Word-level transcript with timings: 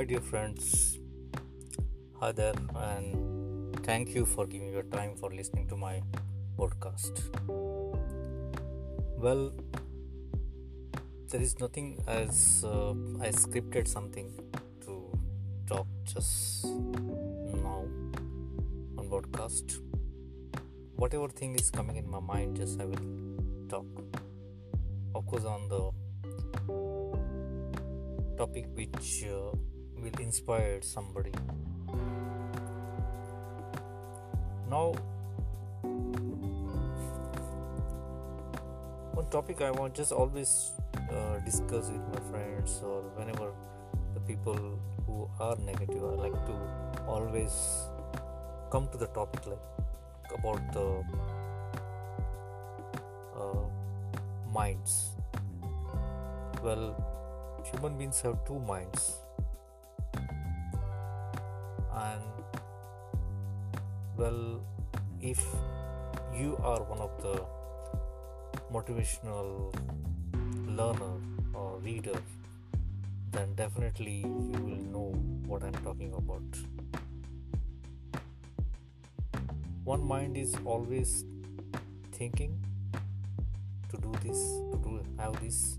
my 0.00 0.06
dear 0.06 0.20
friends. 0.26 0.98
Hi 2.20 2.32
there, 2.32 2.54
and 2.74 3.76
thank 3.84 4.14
you 4.14 4.24
for 4.24 4.46
giving 4.46 4.72
your 4.72 4.84
time 4.84 5.14
for 5.14 5.30
listening 5.30 5.68
to 5.68 5.76
my 5.76 6.00
podcast. 6.58 7.20
Well, 9.18 9.52
there 11.28 11.42
is 11.42 11.60
nothing 11.60 12.02
as 12.08 12.64
uh, 12.64 12.92
I 13.20 13.28
scripted 13.42 13.86
something 13.88 14.32
to 14.86 15.12
talk 15.66 15.86
just 16.06 16.64
now 16.64 17.84
on 18.96 19.06
podcast. 19.10 19.80
Whatever 20.96 21.28
thing 21.28 21.56
is 21.56 21.70
coming 21.70 21.96
in 21.96 22.08
my 22.08 22.20
mind, 22.20 22.56
just 22.56 22.80
I 22.80 22.86
will 22.86 23.04
talk. 23.68 23.84
Of 25.14 25.26
course, 25.26 25.44
on 25.44 25.68
the 25.68 25.82
topic 28.38 28.64
which 28.74 29.26
uh, 29.26 29.50
will 30.02 30.18
inspire 30.20 30.80
somebody. 30.82 31.32
Now, 34.68 34.92
one 39.12 39.28
topic 39.30 39.60
I 39.62 39.70
want 39.70 39.94
just 39.94 40.12
always 40.12 40.72
uh, 40.94 41.38
discuss 41.44 41.90
with 41.90 42.06
my 42.14 42.20
friends 42.30 42.80
or 42.84 43.02
whenever 43.16 43.52
the 44.14 44.20
people 44.20 44.78
who 45.06 45.28
are 45.38 45.56
negative, 45.56 46.02
I 46.02 46.14
like 46.28 46.46
to 46.46 46.56
always 47.06 47.52
come 48.70 48.88
to 48.92 48.98
the 48.98 49.08
topic 49.08 49.46
like 49.46 49.58
about 50.38 50.72
the 50.72 51.04
uh, 53.36 53.64
minds. 54.54 55.10
Well, 56.62 56.94
human 57.64 57.98
beings 57.98 58.20
have 58.20 58.44
two 58.46 58.60
minds 58.60 59.18
and 62.08 62.22
well 64.16 64.60
if 65.20 65.40
you 66.40 66.56
are 66.62 66.82
one 66.92 67.00
of 67.08 67.22
the 67.22 67.34
motivational 68.72 69.74
learner 70.80 71.14
or 71.54 71.78
reader 71.78 72.18
then 73.32 73.54
definitely 73.54 74.18
you 74.18 74.60
will 74.68 74.84
know 74.94 75.08
what 75.46 75.62
i'm 75.62 75.72
talking 75.84 76.12
about. 76.14 76.42
One 79.84 80.06
mind 80.06 80.36
is 80.36 80.54
always 80.64 81.24
thinking 82.12 82.58
to 83.90 83.96
do 83.96 84.12
this 84.22 84.38
to 84.70 84.78
do 84.84 85.02
have 85.18 85.40
this. 85.40 85.76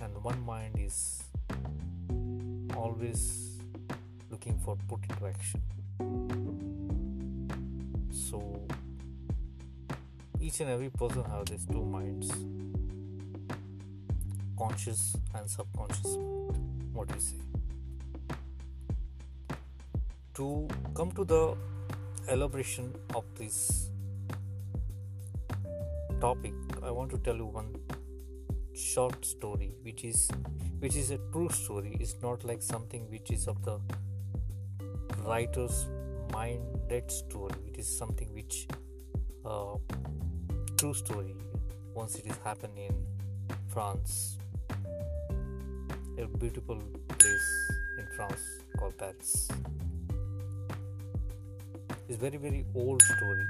And 0.00 0.22
one 0.22 0.40
mind 0.46 0.78
is 0.78 1.24
always 2.76 3.45
looking 4.36 4.58
for 4.58 4.76
put 4.86 5.00
into 5.08 5.26
action. 5.26 5.62
So 8.10 8.38
each 10.40 10.60
and 10.60 10.68
every 10.68 10.90
person 10.90 11.24
have 11.24 11.46
these 11.46 11.64
two 11.72 11.82
minds 11.82 12.30
conscious 14.58 15.16
and 15.34 15.48
subconscious 15.48 16.16
mind. 16.16 16.92
What 16.92 17.08
you 17.14 17.20
say? 17.20 17.36
To 20.34 20.68
come 20.94 21.12
to 21.12 21.24
the 21.24 21.56
elaboration 22.28 22.92
of 23.14 23.24
this 23.38 23.88
topic 26.20 26.54
i 26.82 26.90
want 26.90 27.10
to 27.10 27.18
tell 27.18 27.36
you 27.36 27.44
one 27.44 27.68
short 28.74 29.24
story 29.24 29.70
which 29.84 30.02
is 30.02 30.28
which 30.78 30.96
is 30.96 31.10
a 31.10 31.18
true 31.32 31.48
story. 31.48 31.96
It's 32.00 32.16
not 32.22 32.44
like 32.44 32.62
something 32.62 33.10
which 33.10 33.30
is 33.30 33.48
of 33.48 33.62
the 33.64 33.78
writer's 35.26 35.86
minded 36.32 37.10
story. 37.10 37.54
It 37.66 37.78
is 37.78 37.86
something 37.86 38.32
which 38.32 38.66
uh, 39.44 39.76
true 40.76 40.94
story 40.94 41.34
once 41.94 42.16
it 42.16 42.26
is 42.26 42.36
happened 42.44 42.76
in 42.76 42.94
france 43.68 44.36
a 46.18 46.26
beautiful 46.26 46.78
place 47.18 47.48
in 47.98 48.06
france 48.16 48.42
called 48.78 48.96
paris. 48.98 49.48
It's 52.08 52.18
very 52.18 52.36
very 52.36 52.64
old 52.74 53.02
story. 53.02 53.46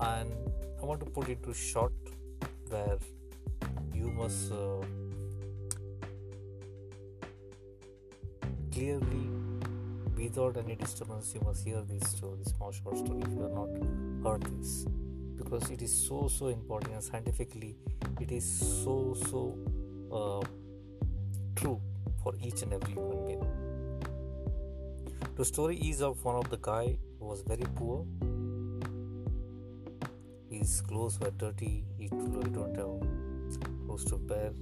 And 0.00 0.32
i 0.80 0.84
want 0.84 1.00
to 1.00 1.06
put 1.06 1.28
it 1.28 1.42
to 1.42 1.54
short 1.54 1.92
where 2.68 2.98
you 3.94 4.10
must 4.10 4.52
uh, 4.52 4.82
clearly 8.72 9.37
without 10.18 10.56
any 10.56 10.74
disturbance 10.74 11.32
you 11.34 11.40
must 11.42 11.64
hear 11.64 11.82
this 11.88 12.10
story 12.10 12.44
small 12.44 12.72
short 12.72 12.98
story 12.98 13.20
if 13.26 13.32
you 13.36 13.42
have 13.42 13.52
not 13.52 13.68
heard 14.24 14.42
this. 14.54 14.86
Because 15.36 15.70
it 15.70 15.82
is 15.82 15.92
so 16.06 16.28
so 16.28 16.48
important 16.48 16.94
and 16.94 17.02
scientifically 17.02 17.76
it 18.20 18.32
is 18.32 18.46
so 18.84 19.14
so 19.30 19.42
uh, 20.20 20.44
true 21.54 21.80
for 22.22 22.34
each 22.42 22.62
and 22.62 22.72
every 22.72 22.94
human 22.94 23.26
being. 23.26 23.46
The 25.36 25.44
story 25.44 25.76
is 25.76 26.02
of 26.02 26.24
one 26.24 26.34
of 26.34 26.50
the 26.50 26.58
guy 26.60 26.98
who 27.18 27.26
was 27.26 27.42
very 27.42 27.68
poor. 27.76 28.04
His 30.50 30.80
clothes 30.80 31.20
were 31.20 31.30
dirty. 31.30 31.84
He 31.96 32.08
don't 32.08 32.76
have 32.76 32.98
clothes 33.86 34.04
to 34.06 34.16
wear. 34.16 34.52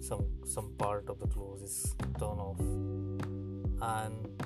Some 0.00 0.24
some 0.46 0.72
part 0.78 1.10
of 1.10 1.18
the 1.20 1.26
clothes 1.26 1.62
is 1.62 1.94
torn 2.18 2.38
off. 2.38 2.60
And 3.94 4.42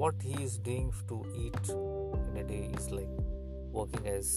what 0.00 0.22
he 0.26 0.36
is 0.42 0.56
doing 0.66 0.90
to 1.08 1.16
eat 1.38 1.66
in 1.70 2.36
a 2.42 2.44
day 2.50 2.60
is 2.76 2.84
like 2.90 3.16
working 3.78 4.06
as 4.12 4.28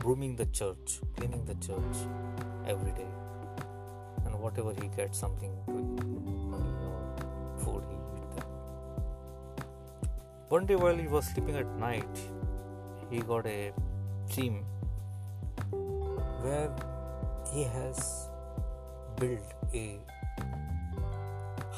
brooming 0.00 0.32
the 0.40 0.44
church 0.58 0.96
cleaning 1.16 1.44
the 1.50 1.54
church 1.66 2.00
every 2.72 2.92
day. 2.98 3.06
And 4.26 4.38
whatever 4.38 4.74
he 4.78 4.88
gets 4.96 5.18
something 5.18 5.54
to 5.68 5.78
eat 6.32 6.42
money 6.54 6.74
or 6.88 6.98
food 7.62 7.84
he 7.92 7.96
eat 8.16 8.28
that. 8.36 8.50
One 10.50 10.66
day 10.66 10.76
while 10.76 11.00
he 11.04 11.06
was 11.06 11.24
sleeping 11.28 11.56
at 11.56 11.70
night 11.84 12.20
he 13.10 13.20
got 13.20 13.46
a 13.46 13.72
dream 14.34 14.66
where 16.42 16.68
he 17.54 17.62
has 17.78 18.28
built 19.18 19.48
a 19.72 19.98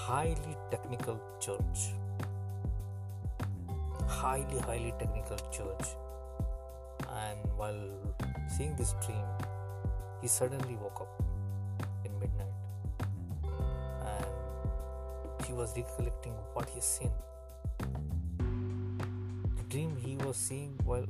highly 0.09 0.57
technical 0.73 1.21
church 1.39 1.87
highly 4.27 4.61
highly 4.69 4.93
technical 4.99 5.39
church 5.57 5.87
and 7.25 7.39
while 7.57 7.83
seeing 8.57 8.75
this 8.77 8.95
dream 9.05 9.27
he 10.21 10.29
suddenly 10.29 10.77
woke 10.83 11.01
up 11.01 11.23
in 12.05 12.19
midnight. 12.19 12.57
And 14.13 15.47
he 15.47 15.53
was 15.53 15.73
recollecting 15.77 16.33
what 16.55 16.69
he 16.71 16.81
seen. 16.81 17.13
The 18.39 19.65
dream 19.69 19.97
he 20.05 20.17
was 20.17 20.37
seeing 20.37 20.79
while 20.85 21.07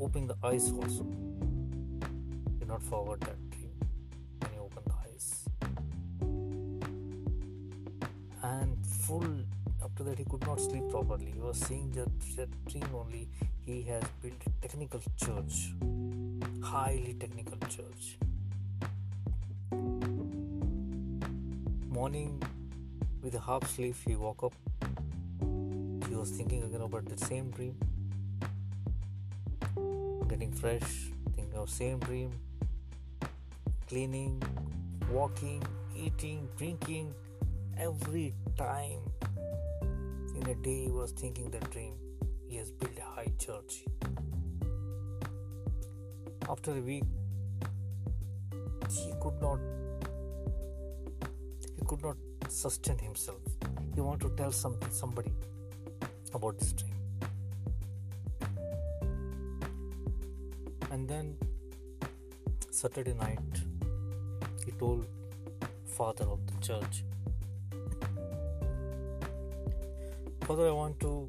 opening 0.00 0.28
the 0.28 0.36
eyes 0.42 0.70
also. 0.72 1.04
Do 2.58 2.66
not 2.66 2.82
forget 2.82 3.20
that 3.20 3.37
after 9.98 10.10
that 10.10 10.18
he 10.18 10.24
could 10.24 10.46
not 10.46 10.60
sleep 10.60 10.88
properly. 10.90 11.32
He 11.34 11.40
was 11.40 11.58
seeing 11.58 11.90
that 11.92 12.48
dream 12.66 12.88
only. 12.94 13.28
He 13.66 13.82
has 13.82 14.02
built 14.22 14.40
a 14.46 14.68
technical 14.68 15.00
church. 15.16 15.72
Highly 16.62 17.14
technical 17.18 17.58
church. 17.68 18.18
Morning 21.88 22.40
with 23.22 23.34
a 23.34 23.40
half 23.40 23.68
sleep 23.74 23.96
he 24.06 24.14
woke 24.14 24.44
up. 24.44 24.52
He 26.08 26.14
was 26.14 26.30
thinking 26.30 26.62
again 26.62 26.82
about 26.82 27.06
the 27.06 27.18
same 27.24 27.50
dream. 27.50 27.74
Getting 30.28 30.52
fresh 30.52 31.10
thinking 31.34 31.56
of 31.56 31.68
same 31.68 31.98
dream. 31.98 32.30
Cleaning 33.88 34.40
walking 35.10 35.62
eating 35.96 36.48
drinking. 36.56 37.12
Every 37.76 38.34
time 38.56 39.00
in 40.40 40.48
a 40.50 40.54
day 40.54 40.84
he 40.84 40.90
was 40.90 41.10
thinking 41.12 41.50
the 41.50 41.58
dream. 41.70 41.94
He 42.48 42.56
has 42.56 42.70
built 42.70 42.96
a 42.98 43.08
high 43.16 43.32
church. 43.38 43.84
After 46.48 46.70
a 46.70 46.80
week 46.80 47.04
he 48.90 49.12
could 49.20 49.40
not 49.42 49.58
he 51.76 51.84
could 51.84 52.02
not 52.02 52.16
sustain 52.48 52.98
himself. 52.98 53.40
He 53.94 54.00
wanted 54.00 54.28
to 54.28 54.42
tell 54.42 54.52
something 54.52 54.90
somebody 54.90 55.32
about 56.32 56.58
this 56.58 56.72
dream. 56.72 56.94
And 60.90 61.08
then 61.08 61.36
saturday 62.70 63.14
night 63.14 63.60
he 64.64 64.70
told 64.72 65.04
father 65.96 66.24
of 66.24 66.40
the 66.46 66.66
church 66.66 67.02
Father, 70.48 70.68
I 70.68 70.72
want 70.72 70.98
to 71.00 71.28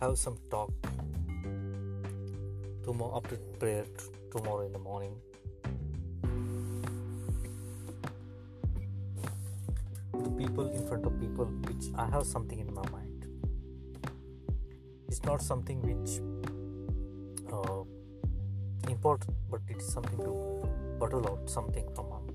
have 0.00 0.18
some 0.18 0.36
talk 0.50 0.72
tomorrow 2.82 3.18
after 3.18 3.36
prayer 3.60 3.84
t- 3.84 4.06
tomorrow 4.32 4.66
in 4.66 4.72
the 4.72 4.78
morning. 4.80 5.14
The 10.12 10.30
people 10.30 10.68
in 10.72 10.84
front 10.88 11.06
of 11.06 11.20
people, 11.20 11.44
which 11.68 11.94
I 11.96 12.06
have 12.06 12.26
something 12.26 12.58
in 12.58 12.74
my 12.74 12.82
mind. 12.90 13.28
It's 15.06 15.22
not 15.22 15.42
something 15.42 15.80
which 15.82 16.18
uh, 17.52 17.84
important, 18.90 19.36
but 19.48 19.60
it 19.68 19.76
is 19.76 19.92
something 19.92 20.18
to 20.18 20.68
bottle 20.98 21.24
out 21.30 21.48
something 21.48 21.88
from 21.94 22.10
um, 22.10 22.26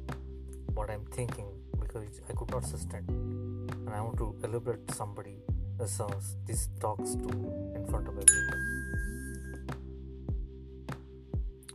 what 0.76 0.90
I'm 0.90 1.04
thinking 1.12 1.50
because 1.78 2.22
I 2.30 2.32
could 2.32 2.52
not 2.52 2.64
sustain, 2.64 3.04
and 3.10 3.90
I 3.90 4.00
want 4.00 4.18
to 4.20 4.34
elaborate 4.46 4.90
somebody 4.92 5.40
uh, 5.80 6.10
this 6.48 6.69
talks 6.80 7.16
to 7.16 7.27
in 7.75 7.86
front 7.89 8.07
of 8.07 8.18
everyone. 8.18 8.75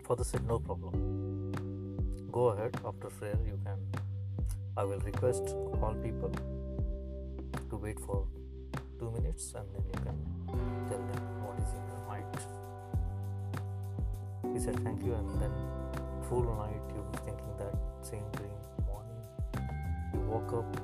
Father 0.06 0.24
said, 0.24 0.46
No 0.46 0.58
problem. 0.58 2.28
Go 2.32 2.48
ahead 2.48 2.76
after 2.84 3.08
prayer. 3.10 3.38
You 3.46 3.58
can. 3.64 3.78
I 4.76 4.84
will 4.84 5.00
request 5.00 5.54
all 5.82 5.94
people 6.02 6.32
to 7.68 7.76
wait 7.76 8.00
for 8.00 8.26
two 8.98 9.10
minutes 9.10 9.54
and 9.54 9.66
then 9.74 9.84
you 9.86 10.00
can 10.00 10.18
tell 10.88 10.98
them 10.98 11.22
what 11.44 11.58
is 11.58 11.72
in 11.78 11.84
your 11.90 12.02
mind. 12.08 12.36
He 14.54 14.60
said, 14.60 14.76
Thank 14.82 15.04
you. 15.04 15.14
And 15.14 15.40
then, 15.40 15.52
full 16.28 16.44
night, 16.56 16.82
you 16.94 17.02
were 17.02 17.18
thinking 17.24 17.52
that 17.58 17.74
same 18.02 18.24
dream. 18.32 18.58
Morning, 18.86 19.22
you 20.14 20.20
woke 20.20 20.52
up 20.54 20.80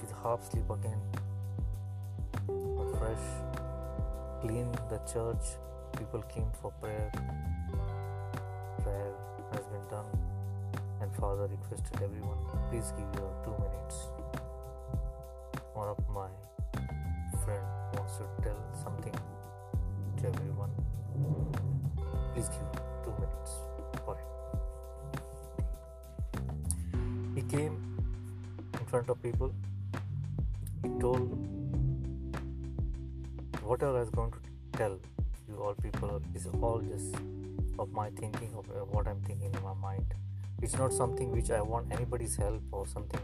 with 0.00 0.12
half 0.22 0.42
sleep 0.50 0.68
again, 0.70 1.00
fresh, 3.10 3.28
clean 4.40 4.70
the 4.88 4.98
church. 5.12 5.58
People 5.98 6.22
came 6.22 6.50
for 6.60 6.70
prayer 6.80 7.10
prayer 8.82 9.12
has 9.52 9.66
been 9.66 9.86
done, 9.90 10.06
and 11.02 11.14
Father 11.16 11.48
requested 11.48 12.02
everyone, 12.02 12.38
please 12.70 12.92
give 12.96 13.20
your 13.20 13.32
two 13.44 13.56
minutes. 13.64 13.96
One 15.74 15.88
of 15.88 15.98
my 16.08 16.28
friend 17.44 17.64
wants 17.94 18.16
to 18.18 18.24
tell 18.42 18.56
something 18.82 19.14
to 20.18 20.26
everyone. 20.26 20.70
Please 22.32 22.48
give 22.48 22.68
two 23.04 23.14
minutes 23.18 23.52
for 24.04 24.14
him. 24.16 24.30
He 27.34 27.42
came 27.42 27.74
in 28.74 28.86
front 28.86 29.10
of 29.10 29.22
people. 29.22 29.52
Whatever 33.80 33.96
I 33.96 34.00
was 34.00 34.10
going 34.10 34.30
to 34.30 34.38
tell 34.76 34.98
you 35.48 35.56
all 35.56 35.74
people 35.74 36.20
is 36.34 36.46
all 36.60 36.82
just 36.82 37.14
of 37.78 37.90
my 37.92 38.10
thinking 38.10 38.52
of 38.54 38.66
what 38.92 39.08
I'm 39.08 39.22
thinking 39.22 39.54
in 39.54 39.62
my 39.62 39.72
mind. 39.72 40.04
It's 40.60 40.76
not 40.76 40.92
something 40.92 41.30
which 41.30 41.50
I 41.50 41.62
want 41.62 41.90
anybody's 41.90 42.36
help 42.36 42.62
or 42.72 42.86
something 42.86 43.20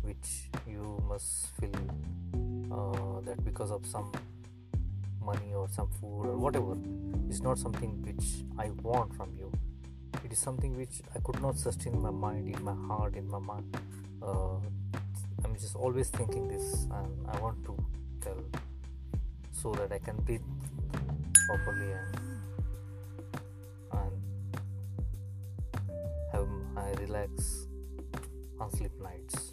which 0.00 0.48
you 0.66 1.04
must 1.06 1.48
feel 1.60 1.76
uh, 2.72 3.20
that 3.26 3.44
because 3.44 3.70
of 3.70 3.84
some 3.84 4.10
money 5.22 5.52
or 5.54 5.68
some 5.68 5.90
food 6.00 6.28
or 6.28 6.38
whatever. 6.38 6.78
It's 7.28 7.42
not 7.42 7.58
something 7.58 8.00
which 8.00 8.42
I 8.58 8.70
want 8.82 9.14
from 9.14 9.34
you. 9.36 9.52
It 10.24 10.32
is 10.32 10.38
something 10.38 10.78
which 10.78 11.02
I 11.14 11.18
could 11.18 11.42
not 11.42 11.58
sustain 11.58 11.92
in 11.92 12.00
my 12.00 12.10
mind, 12.10 12.48
in 12.48 12.64
my 12.64 12.74
heart, 12.88 13.16
in 13.16 13.28
my 13.28 13.38
mind. 13.38 13.76
Uh, 14.22 14.56
I'm 15.44 15.54
just 15.60 15.76
always 15.76 16.08
thinking 16.08 16.48
this, 16.48 16.86
and 16.90 17.28
I 17.28 17.38
want 17.38 17.62
to 17.66 17.76
tell 18.22 18.42
so 19.62 19.72
that 19.72 19.92
I 19.92 19.98
can 19.98 20.16
breathe 20.16 20.40
properly 21.46 21.92
and 23.92 24.12
have 26.32 26.48
I 26.76 26.92
relax 27.00 27.66
on 28.60 28.70
sleep 28.70 28.92
nights. 29.02 29.52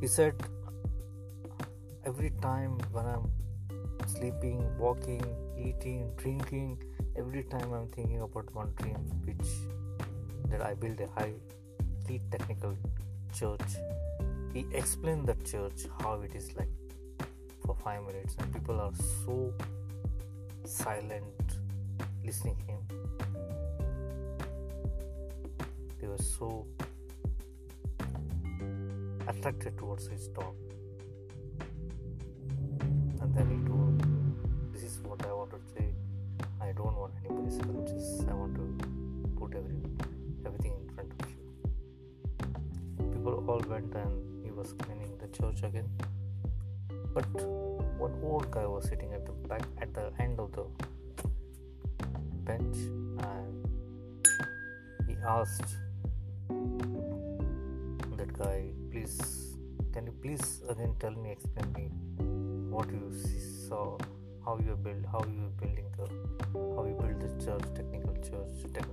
He 0.00 0.06
said, 0.06 0.34
every 2.04 2.30
time 2.42 2.78
when 2.92 3.06
I'm 3.06 3.30
sleeping, 4.06 4.64
walking, 4.78 5.24
eating, 5.58 6.10
drinking, 6.16 6.82
every 7.16 7.44
time 7.44 7.72
I'm 7.72 7.88
thinking 7.88 8.20
about 8.22 8.54
one 8.54 8.72
dream, 8.78 8.98
which 9.24 9.46
that 10.50 10.62
I 10.62 10.74
build 10.74 11.00
a 11.00 11.06
high, 11.18 11.34
highly 12.06 12.20
technical 12.30 12.76
church. 13.36 13.76
He 14.52 14.66
explained 14.72 15.26
the 15.26 15.34
church 15.44 15.86
how 16.00 16.20
it 16.22 16.34
is 16.34 16.54
like 16.56 16.68
for 17.66 17.76
five 17.82 18.02
minutes, 18.06 18.36
and 18.38 18.52
people 18.52 18.80
are 18.80 18.92
so 19.24 19.52
silent 20.64 21.58
listening 22.24 22.56
him 22.66 22.78
they 26.00 26.08
were 26.08 26.18
so 26.18 26.66
attracted 29.28 29.76
towards 29.78 30.08
his 30.08 30.28
talk 30.28 30.54
And 33.26 33.34
then 33.34 33.50
he 33.50 33.66
told, 33.66 34.72
This 34.72 34.84
is 34.84 35.00
what 35.00 35.24
I 35.26 35.32
want 35.32 35.50
to 35.50 35.58
say. 35.74 35.88
I 36.60 36.72
don't 36.72 36.96
want 36.96 37.12
anybody's 37.24 37.56
help, 37.56 37.86
just 37.88 38.28
I 38.28 38.34
want 38.34 38.54
to 38.54 39.28
put 39.36 39.54
every, 39.54 39.80
everything 40.44 40.74
in 40.80 40.94
front 40.94 41.10
of 41.18 41.28
you. 41.28 43.12
People 43.12 43.44
all 43.48 43.62
went 43.68 43.92
and 43.94 44.44
he 44.44 44.52
was 44.52 44.74
cleaning 44.74 45.18
the 45.18 45.28
church 45.28 45.64
again. 45.64 45.88
But 47.16 47.26
one 48.04 48.14
old 48.22 48.50
guy 48.50 48.66
was 48.66 48.88
sitting 48.88 49.12
at 49.14 49.24
the 49.24 49.32
back 49.48 49.62
at 49.80 49.92
the 49.94 50.06
end 50.24 50.38
of 50.38 50.52
the 50.56 50.64
bench 52.48 52.76
and 53.28 54.28
he 55.08 55.16
asked 55.26 55.72
that 58.18 58.32
guy 58.38 58.58
please 58.90 59.16
can 59.94 60.06
you 60.06 60.14
please 60.22 60.60
again 60.68 60.94
tell 61.00 61.16
me 61.24 61.32
explain 61.32 61.72
me 61.78 61.86
what 62.76 62.94
you 62.98 63.10
saw 63.66 63.86
how 64.44 64.58
you 64.68 64.76
build 64.88 65.04
how 65.10 65.24
you 65.38 65.50
building 65.62 65.90
the 65.98 66.06
how 66.76 66.84
you 66.90 66.96
build 67.00 67.18
the 67.24 67.30
church 67.44 67.66
technical 67.80 68.14
church 68.30 68.46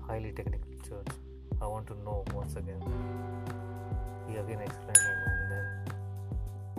highly 0.08 0.32
technical 0.32 0.72
church? 0.88 1.08
I 1.62 1.68
want 1.68 1.88
to 1.88 1.96
know 2.04 2.24
once 2.34 2.56
again. 2.56 2.82
He 4.28 4.36
again 4.36 4.60
explained 4.62 4.98
him 4.98 5.18
and 5.32 5.52
then 5.52 5.83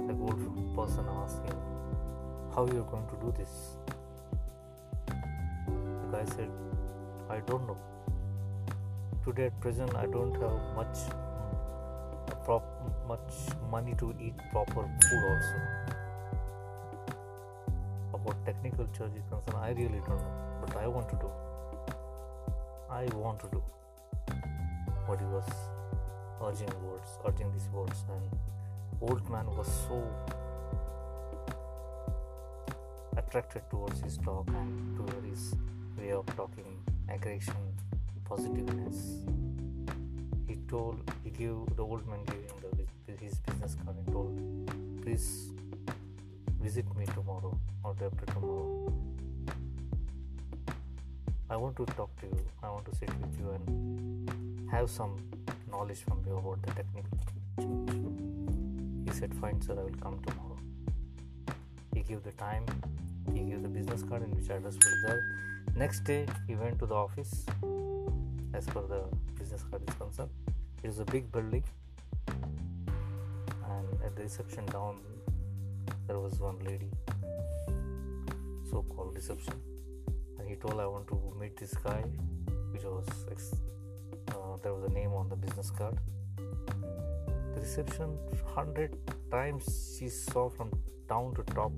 the 0.07 0.15
old 0.15 0.77
person 0.77 1.05
him 1.47 1.59
how 2.55 2.67
you're 2.73 2.91
going 2.95 3.07
to 3.13 3.17
do 3.25 3.33
this 3.39 3.77
the 5.09 6.09
guy 6.13 6.25
said 6.37 6.51
i 7.31 7.41
don't 7.51 7.67
know 7.67 7.79
today 9.25 9.47
at 9.47 9.59
present 9.61 9.95
I 9.95 10.05
don't 10.05 10.35
have 10.35 10.61
much 10.77 10.99
mm, 11.09 12.45
prop, 12.45 12.63
much 13.09 13.33
money 13.71 13.95
to 13.99 14.15
eat 14.21 14.35
proper 14.53 14.83
food 14.83 15.23
also. 15.31 15.57
About 18.13 18.37
technical 18.45 18.87
church 18.97 19.13
is 19.17 19.25
concerned, 19.31 19.57
I 19.57 19.71
really 19.71 20.01
don't 20.07 20.19
know, 20.19 20.35
but 20.61 20.77
I 20.77 20.87
want 20.89 21.09
to 21.09 21.17
do. 21.17 21.31
I 22.91 23.07
want 23.17 23.41
to 23.41 23.49
do 23.51 23.63
what 25.07 25.19
he 25.19 25.27
was 25.27 25.49
urging 26.43 26.75
words, 26.87 27.19
urging 27.27 27.51
these 27.53 27.69
words, 27.73 28.05
and 28.11 28.29
old 29.01 29.29
man 29.31 29.47
was 29.57 29.67
so 29.87 30.03
attracted 33.17 33.63
towards 33.71 34.01
his 34.01 34.19
talk 34.19 34.47
and 34.49 34.97
to 34.97 35.29
his 35.29 35.55
way 35.99 36.13
of 36.13 36.27
talking, 36.37 36.79
aggression, 37.09 37.55
positiveness. 38.25 39.25
He 40.47 40.57
told, 40.69 40.99
he 41.23 41.31
gave 41.31 41.57
the 41.77 41.83
old 41.83 42.07
man 42.09 42.25
gave 42.25 42.51
him 42.51 42.87
the, 43.07 43.13
his 43.25 43.39
business 43.39 43.77
card 43.85 43.97
and 43.97 44.13
told, 44.13 45.03
please 45.03 45.51
visit 46.61 46.87
me 46.97 47.07
tomorrow 47.07 47.59
or 47.83 47.95
day 47.95 48.07
after 48.07 48.27
tomorrow. 48.27 48.93
I 51.51 51.57
want 51.57 51.77
to 51.77 51.87
talk 51.87 52.11
to 52.21 52.27
you. 52.27 52.45
I 52.63 52.71
want 52.71 52.85
to 52.87 52.95
sit 52.97 53.11
with 53.21 53.39
you 53.39 53.51
and 53.51 54.71
have 54.71 54.89
some 54.91 55.17
knowledge 55.71 55.99
from 55.99 56.23
you 56.27 56.37
about 56.39 56.63
the 56.63 56.73
technical 56.73 57.19
change. 57.59 58.04
Said, 59.15 59.33
Fine, 59.41 59.63
sir, 59.63 59.75
I 59.79 59.85
will 59.85 60.01
come 60.03 60.21
tomorrow. 60.27 60.59
He 61.95 62.03
gave 62.03 62.25
the 62.25 62.33
time, 62.33 62.67
he 63.33 63.43
gave 63.45 63.63
the 63.63 63.69
business 63.69 64.03
card 64.03 64.25
in 64.25 64.31
which 64.33 64.51
address 64.51 64.75
was 64.75 65.03
there. 65.07 65.23
Next 65.77 66.01
day, 66.01 66.27
he 66.49 66.57
went 66.57 66.81
to 66.81 66.87
the 66.87 66.97
office 66.97 67.47
as 68.53 68.67
per 68.67 68.83
the 68.83 69.05
business 69.39 69.63
card 69.71 69.83
is 69.89 69.95
concerned. 69.95 70.31
It 70.83 70.89
is 70.89 70.99
a 70.99 71.05
big 71.05 71.31
building, 71.31 71.63
and 72.27 73.87
at 74.05 74.17
the 74.17 74.25
reception 74.25 74.67
down 74.67 74.99
there 76.09 76.19
was 76.19 76.41
one 76.41 76.59
lady, 76.65 76.91
so-called 78.69 79.15
reception, 79.15 79.55
and 80.41 80.49
he 80.49 80.57
told 80.57 80.81
I 80.81 80.87
want 80.87 81.07
to 81.07 81.35
meet 81.41 81.57
this 81.57 81.75
guy, 81.75 82.03
which 82.73 82.83
was 82.83 83.07
uh, 84.29 84.57
there 84.61 84.75
was 84.75 84.83
a 84.91 84.93
name 84.93 85.13
on 85.13 85.29
the 85.29 85.37
business 85.37 85.71
card. 85.71 85.97
The 87.55 87.61
reception 87.61 88.17
100 88.55 88.97
times 89.31 89.97
she 89.99 90.09
saw 90.09 90.49
from 90.49 90.71
down 91.09 91.35
to 91.35 91.43
top 91.55 91.73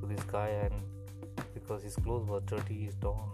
to 0.00 0.06
this 0.06 0.22
guy 0.24 0.48
and 0.48 0.74
because 1.52 1.82
his 1.82 1.96
clothes 1.96 2.28
were 2.28 2.40
dirty 2.40 2.74
he's 2.74 2.94
torn 3.00 3.30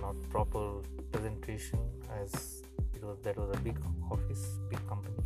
not 0.00 0.16
proper 0.30 0.64
presentation 1.12 1.78
as 2.20 2.62
it 2.94 3.02
was 3.04 3.18
that 3.22 3.36
was 3.36 3.50
a 3.56 3.60
big 3.60 3.76
office 4.10 4.58
big 4.68 4.86
company. 4.88 5.16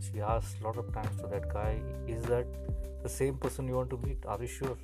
She 0.00 0.20
asked 0.20 0.60
a 0.60 0.64
lot 0.64 0.76
of 0.76 0.92
times 0.92 1.20
to 1.20 1.28
that 1.28 1.52
guy 1.52 1.80
is 2.06 2.22
that 2.24 2.46
the 3.02 3.08
same 3.08 3.36
person 3.36 3.68
you 3.68 3.74
want 3.74 3.90
to 3.90 3.98
meet? 3.98 4.24
Are 4.26 4.38
you 4.40 4.46
sure? 4.46 4.76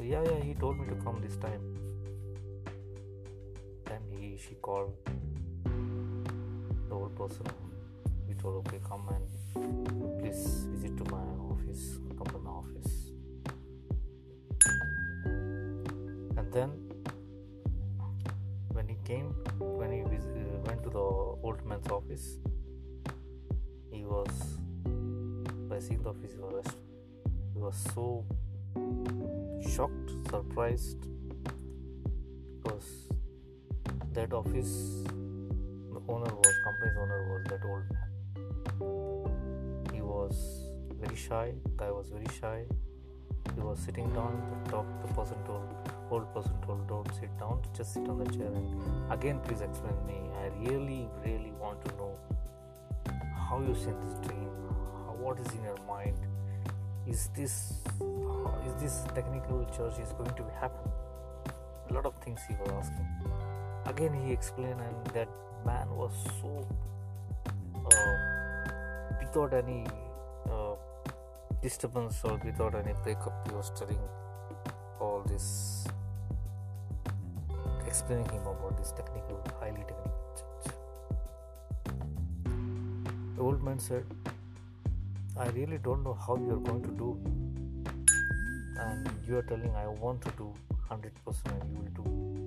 Yeah 0.00 0.22
yeah 0.22 0.40
he 0.42 0.54
told 0.54 0.78
me 0.78 0.86
to 0.88 0.94
come 1.04 1.20
this 1.20 1.36
time. 1.36 1.62
Then 3.86 4.00
he 4.10 4.38
she 4.44 4.54
called 4.54 4.92
person 7.22 7.46
he 8.26 8.34
told 8.34 8.66
okay 8.66 8.80
come 8.88 9.08
and 9.14 9.26
please 10.20 10.44
visit 10.72 10.96
to 10.96 11.04
my 11.10 11.22
office 11.50 11.82
come 12.18 12.26
to 12.26 12.38
my 12.38 12.50
office. 12.50 12.94
And 16.36 16.52
then 16.52 16.70
when 18.72 18.88
he 18.88 18.96
came 19.04 19.28
when 19.58 19.92
he 19.92 20.00
uh, 20.02 20.58
went 20.66 20.82
to 20.82 20.90
the 20.90 20.98
old 20.98 21.64
man's 21.64 21.90
office 21.98 22.26
he 23.92 24.04
was 24.04 24.28
by 25.68 25.78
the 25.78 26.08
office 26.14 26.32
he 26.32 26.42
he 27.54 27.60
was 27.60 27.76
so 27.94 28.24
shocked 29.76 30.10
surprised 30.30 31.08
because 32.62 32.92
that 34.12 34.32
office 34.32 35.04
owner 36.08 36.34
was 36.34 36.54
company's 36.64 36.96
owner 36.98 37.20
was 37.30 37.44
that 37.50 37.64
old 37.64 37.84
man. 37.94 38.08
He 39.94 40.00
was 40.00 40.68
very 41.00 41.16
shy 41.16 41.52
guy 41.76 41.90
was 41.90 42.08
very 42.08 42.26
shy. 42.40 42.64
He 43.54 43.60
was 43.60 43.78
sitting 43.78 44.12
down 44.14 44.40
the 44.64 44.70
top 44.70 44.86
the 45.02 45.12
person 45.14 45.36
told 45.46 45.68
old 46.10 46.32
person 46.34 46.52
told 46.66 46.86
don't 46.88 47.14
sit 47.14 47.36
down 47.38 47.60
just 47.76 47.94
sit 47.94 48.08
on 48.08 48.18
the 48.18 48.30
chair 48.36 48.46
and 48.46 49.12
again 49.12 49.40
please 49.44 49.60
explain 49.60 49.96
me. 50.06 50.18
I 50.42 50.48
really 50.68 51.08
really 51.24 51.52
want 51.60 51.84
to 51.86 51.92
know 51.96 52.18
how 53.48 53.60
you 53.60 53.74
see 53.74 53.94
this 54.04 54.14
dream. 54.26 54.48
What 55.22 55.38
is 55.38 55.46
in 55.54 55.62
your 55.62 55.78
mind? 55.86 56.16
Is 57.06 57.28
this 57.36 57.74
is 58.66 58.74
this 58.82 59.04
technical 59.14 59.64
church 59.76 59.98
is 60.00 60.12
going 60.12 60.34
to 60.34 60.44
happen? 60.60 60.90
A 61.90 61.92
lot 61.92 62.06
of 62.06 62.14
things 62.24 62.40
he 62.48 62.54
was 62.54 62.70
asking 62.70 63.31
again 63.86 64.12
he 64.24 64.32
explained 64.32 64.80
and 64.80 65.06
that 65.14 65.28
man 65.66 65.88
was 65.90 66.12
so 66.40 66.66
uh, 67.74 68.16
without 69.20 69.52
any 69.54 69.84
uh, 70.50 70.74
disturbance 71.62 72.20
or 72.24 72.40
without 72.44 72.74
any 72.74 72.94
breakup 73.02 73.48
he 73.48 73.54
was 73.54 73.70
telling 73.78 73.98
all 75.00 75.22
this 75.28 75.86
explaining 77.86 78.28
him 78.30 78.42
about 78.42 78.76
this 78.78 78.92
technical 78.92 79.42
highly 79.60 79.84
technical 79.90 80.22
church 80.38 80.74
the 83.36 83.42
old 83.42 83.62
man 83.62 83.78
said 83.78 84.04
i 85.36 85.48
really 85.60 85.78
don't 85.78 86.04
know 86.04 86.16
how 86.26 86.36
you're 86.36 86.64
going 86.70 86.82
to 86.82 86.94
do 87.04 87.10
and 88.86 89.10
you 89.26 89.36
are 89.36 89.46
telling 89.54 89.74
i 89.74 89.86
want 90.06 90.20
to 90.22 90.30
do 90.42 90.52
100% 90.90 91.60
and 91.60 91.70
you 91.70 91.78
will 91.78 92.04
do 92.04 92.41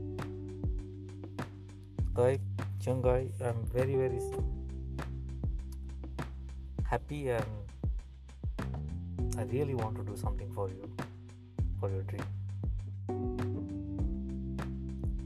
guy 2.16 2.40
young 2.86 3.02
guy 3.02 3.28
i'm 3.44 3.66
very 3.74 3.96
very 3.96 4.20
happy 6.90 7.30
and 7.30 7.46
i 9.38 9.44
really 9.54 9.76
want 9.76 9.98
to 9.98 10.04
do 10.04 10.16
something 10.16 10.50
for 10.54 10.70
you 10.70 10.90
for 11.80 11.90
your 11.90 12.04
dream. 12.04 12.24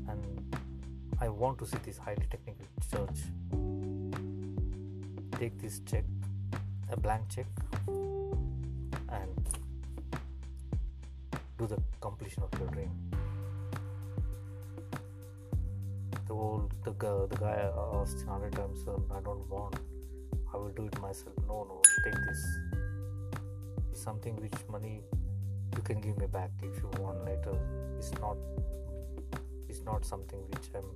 And 0.08 0.56
i 1.22 1.30
want 1.30 1.60
to 1.60 1.68
see 1.68 1.78
this 1.86 1.98
highly 1.98 2.26
technical 2.32 2.66
church 2.92 3.20
take 5.38 5.62
this 5.62 5.80
check 5.92 6.06
a 6.92 6.98
blank 6.98 7.30
check 7.30 7.46
and 9.20 9.50
do 11.60 11.68
the 11.68 11.80
completion 12.02 12.42
of 12.44 12.60
your 12.60 12.70
dream 12.70 13.09
the 16.30 16.36
old 16.36 16.74
the 16.86 16.92
the 17.32 17.38
guy 17.44 17.56
uh, 17.68 18.00
asked 18.00 18.26
hundred 18.26 18.54
times 18.54 18.88
um, 18.88 19.04
i 19.18 19.20
don't 19.28 19.46
want 19.50 19.76
i 20.54 20.58
will 20.58 20.74
do 20.80 20.86
it 20.86 21.02
myself. 21.02 21.36
No 21.48 21.58
no 21.70 21.82
take 22.04 22.20
this. 22.28 22.42
Something 23.94 24.36
which 24.44 24.60
money 24.70 25.02
you 25.76 25.82
can 25.84 26.02
give 26.02 26.18
me 26.18 26.28
back 26.28 26.52
if 26.64 26.76
you 26.82 26.90
want 27.00 27.24
later. 27.26 27.56
It's 27.98 28.12
not 28.20 28.38
it's 29.68 29.84
not 29.90 30.06
something 30.06 30.40
which 30.52 30.70
i'm 30.76 30.90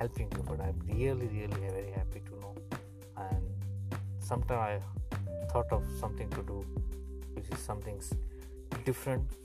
helping 0.00 0.28
you 0.36 0.42
but 0.48 0.60
i'm 0.60 0.78
really 0.86 1.28
really 1.38 1.60
very 1.66 1.90
happy 1.98 2.20
to 2.28 2.40
know. 2.40 2.54
And 3.16 3.44
sometime 4.18 4.82
i 5.42 5.52
thought 5.52 5.72
of 5.72 5.84
something 6.00 6.28
to 6.30 6.42
do 6.52 6.58
which 7.34 7.48
is 7.50 7.58
something 7.58 8.00
different 8.84 9.38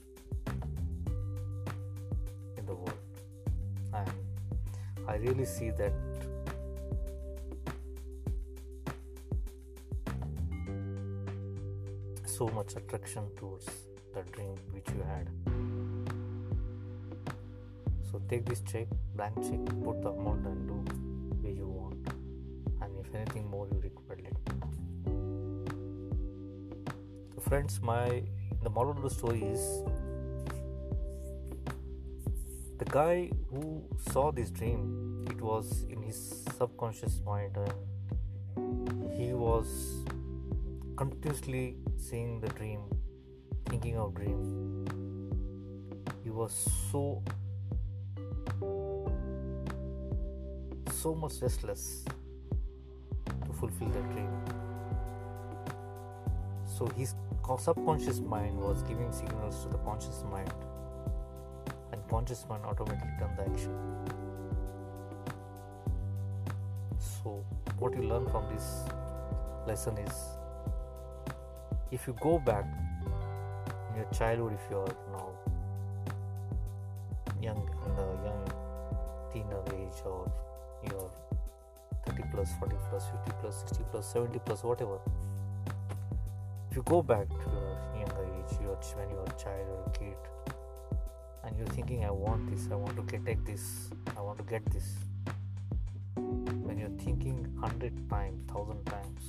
i 5.14 5.18
really 5.18 5.46
see 5.46 5.70
that. 5.70 5.94
So 12.26 12.48
much 12.48 12.76
attraction 12.76 13.28
towards 13.38 13.68
the 14.16 14.24
dream 14.32 14.56
which 14.72 14.88
you 14.96 15.04
had. 15.04 15.30
So 18.10 18.22
take 18.28 18.46
this 18.46 18.62
check 18.62 18.88
blank 19.16 19.36
check 19.44 19.64
put 19.84 20.02
the 20.02 20.10
amount 20.10 20.48
and 20.48 20.68
do 20.68 20.78
where 21.42 21.54
you 21.54 21.68
want. 21.68 22.08
And 22.82 23.06
if 23.06 23.14
anything 23.14 23.48
more 23.52 23.68
you 23.72 23.80
require 23.82 24.18
let 24.24 24.34
so 27.36 27.42
friends 27.50 27.80
my 27.84 28.24
the 28.64 28.70
moral 28.72 28.94
of 28.94 29.04
the 29.04 29.10
story 29.12 29.44
is 29.44 29.84
the 32.80 32.86
guy 32.86 33.30
who 33.50 33.82
saw 34.12 34.32
this 34.32 34.50
dream 34.50 35.03
it 35.30 35.42
was 35.42 35.86
in 35.90 36.02
his 36.02 36.46
subconscious 36.58 37.22
mind 37.26 37.58
and 37.58 39.14
he 39.14 39.34
was 39.34 40.06
continuously 40.96 41.76
seeing 41.98 42.40
the 42.40 42.50
dream 42.50 42.82
thinking 43.70 43.98
of 43.98 44.14
dream 44.14 44.86
he 46.24 46.30
was 46.30 46.54
so 46.92 47.22
so 51.04 51.14
much 51.14 51.34
restless 51.42 52.06
to 53.26 53.52
fulfill 53.52 53.90
that 53.90 54.10
dream. 54.12 54.32
So 56.66 56.86
his 56.96 57.14
subconscious 57.60 58.22
mind 58.22 58.58
was 58.58 58.84
giving 58.84 59.12
signals 59.12 59.64
to 59.64 59.70
the 59.70 59.80
conscious 59.80 60.24
mind 60.32 60.54
and 61.92 62.02
conscious 62.08 62.46
mind 62.48 62.64
automatically 62.64 63.12
done 63.20 63.36
the 63.36 63.44
action 63.52 64.23
what 67.84 67.96
you 67.98 68.04
learn 68.04 68.26
from 68.32 68.46
this 68.50 68.66
lesson 69.68 69.98
is 69.98 70.14
if 71.92 72.08
you 72.08 72.16
go 72.22 72.40
back 72.40 72.66
in 73.90 73.98
your 73.98 74.08
childhood 74.18 74.54
if 74.58 74.70
you 74.72 74.78
are 74.78 74.94
now 75.16 75.28
young 77.42 77.60
in 77.86 77.96
the 77.98 78.06
young 78.28 78.44
teenager 79.34 79.76
age 79.82 80.00
or 80.06 80.32
you're 80.88 81.12
30 82.06 82.24
plus 82.32 82.54
40 82.60 82.76
plus 82.90 83.06
50 83.12 83.32
plus 83.42 83.60
60 83.68 83.84
plus 83.92 84.14
70 84.14 84.40
plus 84.46 84.64
whatever 84.64 85.00
if 86.72 86.78
you 86.78 86.84
go 86.84 87.02
back 87.02 87.28
to 87.28 87.50
your 87.56 87.78
younger 88.00 88.26
age 88.38 88.60
your, 88.62 88.78
when 88.96 89.10
you 89.10 89.18
were 89.18 89.24
a 89.24 89.44
child 89.44 89.68
or 89.76 89.84
a 89.88 89.98
kid 90.00 90.22
and 91.44 91.58
you're 91.58 91.74
thinking 91.80 92.06
i 92.06 92.12
want 92.12 92.50
this 92.50 92.70
i 92.72 92.76
want 92.76 92.96
to 92.96 93.04
get 93.12 93.26
take 93.26 93.44
this 93.46 93.90
i 94.16 94.22
want 94.22 94.38
to 94.38 94.46
get 94.46 94.66
this 94.72 94.96
when 96.16 96.78
you're 96.78 96.98
thinking 97.06 97.38
100 97.60 98.10
times 98.10 98.52
1000 98.52 98.86
times 98.86 99.22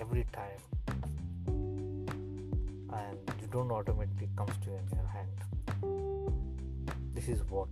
every 0.00 0.24
time 0.32 0.60
and 3.00 3.18
you 3.40 3.48
don't 3.50 3.70
automatically 3.70 4.28
comes 4.36 4.56
to 4.64 4.70
your 4.70 5.08
hand 5.16 5.34
this 7.14 7.28
is 7.28 7.42
what 7.48 7.68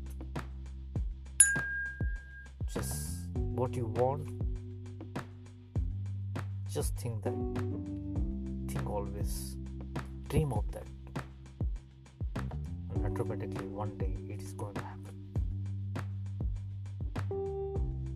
just 2.74 2.94
what 3.34 3.74
you 3.74 3.86
want 3.86 4.28
just 6.72 6.96
think 6.96 7.22
that 7.22 7.34
think 8.72 8.88
always 8.88 9.56
dream 10.32 10.52
of 10.54 10.64
that. 10.72 10.86
And 12.94 13.04
automatically 13.04 13.66
one 13.66 13.96
day 13.98 14.16
it 14.30 14.40
is 14.40 14.54
going 14.54 14.72
to 14.74 14.81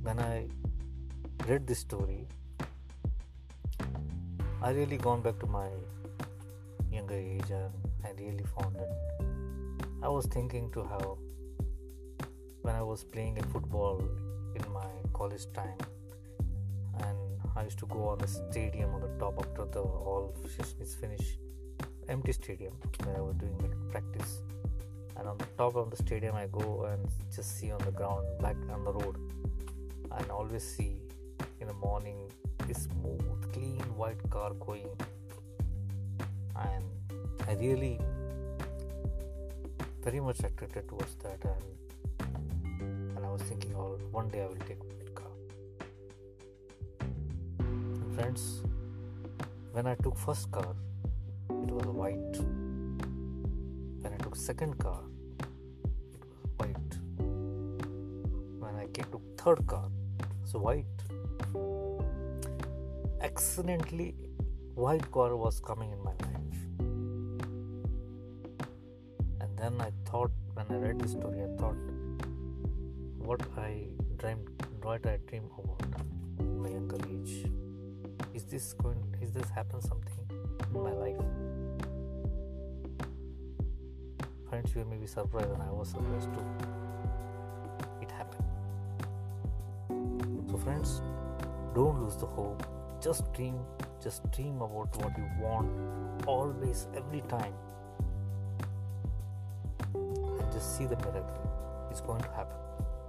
when 0.06 0.20
i 0.20 0.46
read 1.48 1.66
this 1.66 1.80
story, 1.80 2.26
I 4.62 4.70
really 4.70 4.96
gone 4.96 5.20
back 5.20 5.38
to 5.40 5.46
my 5.46 5.68
younger 6.92 7.14
age 7.14 7.50
and 7.50 7.72
I 8.04 8.10
really 8.18 8.44
found 8.56 8.76
it. 8.76 8.88
I 10.02 10.08
was 10.08 10.26
thinking 10.26 10.70
to 10.72 10.84
how 10.84 11.18
when 12.62 12.74
I 12.74 12.82
was 12.82 13.02
playing 13.02 13.38
a 13.38 13.42
football 13.44 14.02
in 14.54 14.72
my 14.72 14.88
college 15.12 15.46
time 15.52 15.78
and 17.00 17.18
I 17.56 17.64
used 17.64 17.78
to 17.80 17.86
go 17.86 18.08
on 18.08 18.18
the 18.18 18.28
stadium 18.28 18.94
on 18.94 19.00
the 19.00 19.12
top 19.18 19.34
after 19.40 19.64
the 19.66 19.80
all 19.80 20.34
is 20.80 20.94
finished 20.94 21.38
empty 22.08 22.32
stadium 22.32 22.74
where 23.04 23.16
I 23.16 23.20
was 23.20 23.34
doing 23.36 23.58
like 23.58 23.76
practice 23.90 24.42
and 25.16 25.28
on 25.28 25.38
the 25.38 25.46
top 25.58 25.76
of 25.76 25.90
the 25.90 25.96
stadium 25.96 26.34
I 26.34 26.46
go 26.46 26.84
and 26.92 27.08
just 27.34 27.58
see 27.58 27.72
on 27.72 27.78
the 27.84 27.92
ground 27.92 28.26
back 28.40 28.56
on 28.72 28.84
the 28.84 28.92
road 28.92 29.16
and 30.18 30.30
always 30.30 30.62
see 30.62 30.96
in 31.60 31.66
the 31.68 31.74
morning 31.74 32.16
this 32.66 32.84
smooth 32.84 33.52
clean 33.52 33.82
white 33.96 34.22
car 34.30 34.52
going. 34.54 34.88
And 36.56 36.84
I 37.46 37.52
really 37.54 38.00
very 40.02 40.20
much 40.20 40.40
attracted 40.40 40.88
towards 40.88 41.14
that. 41.16 41.40
And 41.44 43.16
and 43.16 43.24
I 43.24 43.30
was 43.30 43.42
thinking 43.42 43.74
oh 43.74 43.98
one 44.10 44.28
day 44.28 44.42
I 44.42 44.46
will 44.46 44.64
take 44.70 44.80
that 44.88 45.14
car. 45.14 45.34
And 47.58 48.14
friends 48.14 48.62
when 49.72 49.86
I 49.86 49.94
took 49.96 50.16
first 50.16 50.50
car 50.50 50.74
it 51.50 51.70
was 51.70 51.86
white. 51.86 52.36
When 54.00 54.12
I 54.12 54.16
took 54.16 54.36
second 54.36 54.78
car 54.78 55.02
it 55.40 56.24
was 56.32 56.42
white. 56.56 56.98
When 58.64 58.74
I 58.76 58.86
came 58.86 59.10
to 59.12 59.20
third 59.36 59.66
car 59.66 59.88
white. 60.58 60.86
Accidentally 63.20 64.14
white 64.74 65.10
car 65.10 65.34
was 65.36 65.58
coming 65.60 65.90
in 65.90 65.98
my 66.04 66.12
life. 66.24 66.58
And 69.40 69.58
then 69.58 69.80
i 69.80 69.90
thought 70.08 70.30
when 70.54 70.66
i 70.70 70.76
read 70.82 70.98
the 70.98 71.08
story 71.08 71.42
i 71.44 71.48
thought 71.60 71.80
what 73.28 73.40
i 73.56 73.70
dreamed 74.18 74.64
what 74.82 75.06
i 75.06 75.16
dream 75.28 75.50
about 75.58 75.82
my 76.64 76.68
younger 76.68 76.98
age. 77.10 77.50
Is 78.34 78.44
this 78.44 78.72
going 78.74 79.02
is 79.22 79.32
this 79.32 79.48
happen 79.50 79.80
something 79.80 80.28
in 80.74 80.82
my 80.82 80.92
life? 80.92 81.16
Friends 84.50 84.74
you 84.74 84.84
may 84.84 84.96
be 84.96 85.06
surprised 85.06 85.50
and 85.50 85.62
i 85.62 85.70
was 85.70 85.88
surprised 85.88 86.32
too 86.34 86.85
friends 90.66 91.00
don't 91.74 92.02
lose 92.02 92.16
the 92.16 92.26
hope. 92.26 92.62
Just 93.00 93.32
dream 93.34 93.58
just 94.02 94.28
dream 94.32 94.62
about 94.66 94.96
what 95.02 95.18
you 95.18 95.26
want 95.40 96.26
always 96.26 96.86
every 97.00 97.20
time. 97.32 97.54
And 99.94 100.52
just 100.52 100.76
see 100.76 100.86
the 100.86 100.96
miracle. 100.96 101.88
It's 101.90 102.00
going 102.00 102.22
to 102.22 102.28
happen 102.38 102.58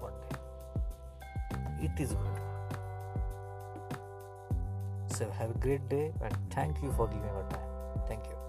one 0.06 0.14
day. 0.24 0.38
It 1.86 2.00
is 2.06 2.14
going 2.14 2.36
to 2.36 2.42
happen. 2.42 2.88
So 5.08 5.30
have 5.40 5.52
a 5.52 5.60
great 5.68 5.88
day 5.90 6.12
and 6.22 6.36
thank 6.52 6.84
you 6.84 6.92
for 6.92 7.08
giving 7.08 7.24
your 7.24 7.48
time. 7.50 7.70
Thank 8.08 8.26
you 8.26 8.47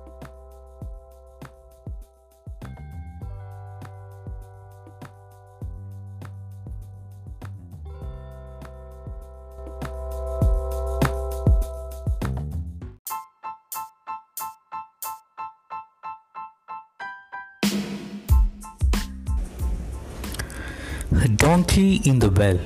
In 21.79 22.19
the 22.19 22.29
Well, 22.29 22.59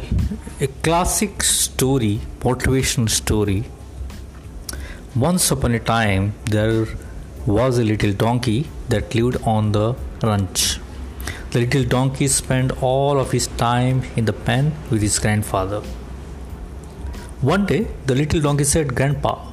a 0.59 0.69
classic 0.85 1.43
story, 1.43 2.21
motivational 2.41 3.11
story. 3.11 3.65
Once 5.15 5.51
upon 5.51 5.75
a 5.75 5.81
time, 5.81 6.33
there 6.47 6.87
was 7.45 7.77
a 7.77 7.85
little 7.85 8.15
donkey 8.15 8.71
that 8.89 9.15
lived 9.15 9.37
on 9.45 9.73
the 9.73 9.97
ranch. 10.23 10.81
The 11.51 11.61
little 11.61 11.85
donkey 11.85 12.27
spent 12.27 12.83
all 12.83 13.21
of 13.21 13.33
his 13.33 13.49
time 13.49 14.03
in 14.17 14.25
the 14.25 14.33
pen 14.33 14.73
with 14.91 15.03
his 15.03 15.19
grandfather. 15.19 15.83
One 17.43 17.67
day, 17.67 17.89
the 18.07 18.15
little 18.15 18.41
donkey 18.41 18.65
said, 18.65 18.95
Grandpa, 18.95 19.47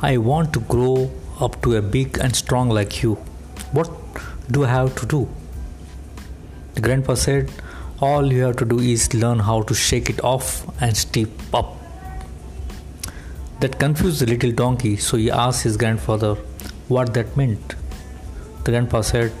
I 0.00 0.18
want 0.18 0.52
to 0.52 0.60
grow 0.60 1.10
up 1.40 1.60
to 1.62 1.74
a 1.74 1.82
big 1.82 2.18
and 2.18 2.36
strong 2.36 2.70
like 2.70 3.02
you. 3.02 3.14
What 3.72 3.90
do 4.48 4.64
I 4.64 4.68
have 4.68 4.94
to 5.00 5.06
do? 5.06 5.28
The 6.74 6.82
grandpa 6.82 7.14
said, 7.14 7.50
all 8.06 8.32
you 8.32 8.42
have 8.42 8.56
to 8.56 8.64
do 8.64 8.78
is 8.80 9.14
learn 9.14 9.38
how 9.48 9.62
to 9.62 9.74
shake 9.74 10.10
it 10.10 10.22
off 10.24 10.46
and 10.82 10.96
step 10.96 11.28
up. 11.54 11.76
That 13.60 13.78
confused 13.78 14.20
the 14.20 14.26
little 14.26 14.50
donkey, 14.50 14.96
so 14.96 15.16
he 15.16 15.30
asked 15.30 15.62
his 15.62 15.76
grandfather 15.76 16.34
what 16.88 17.14
that 17.14 17.36
meant. 17.36 17.76
The 18.64 18.72
grandpa 18.72 19.02
said, 19.02 19.32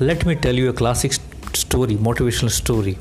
Let 0.00 0.26
me 0.26 0.34
tell 0.34 0.56
you 0.56 0.70
a 0.70 0.72
classic 0.72 1.12
story, 1.52 1.94
motivational 1.94 2.50
story. 2.50 2.98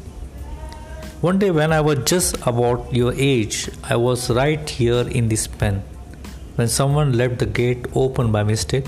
One 1.22 1.40
day, 1.40 1.50
when 1.50 1.74
I 1.74 1.82
was 1.82 2.00
just 2.06 2.38
about 2.46 2.94
your 2.94 3.14
age, 3.14 3.70
I 3.84 3.96
was 3.96 4.30
right 4.30 4.70
here 4.70 5.08
in 5.08 5.28
this 5.28 5.48
pen 5.48 5.84
when 6.56 6.68
someone 6.68 7.14
left 7.14 7.40
the 7.40 7.48
gate 7.48 7.88
open 7.96 8.32
by 8.32 8.44
mistake. 8.44 8.86